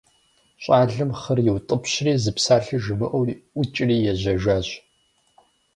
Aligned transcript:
Щӏалэм 0.63 1.11
хъыр 1.19 1.39
иутӏыпщри, 1.49 2.13
зы 2.23 2.31
псалъэ 2.35 2.77
жимыӏэу, 2.83 3.25
ӏукӏри 3.55 3.95
ежьэжащ. 4.11 4.67